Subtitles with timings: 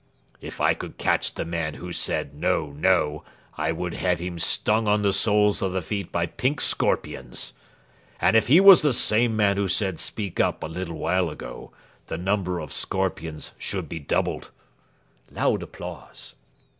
[0.41, 3.23] If I could catch the man who said 'No, no!'
[3.55, 7.53] I would have him stung on the soles of the feet by pink scorpions;
[8.19, 11.71] and if he was the same man who said 'Speak up!' a little while ago,
[12.07, 14.49] the number of scorpions should be doubled.
[15.29, 16.33] (Loud applause.)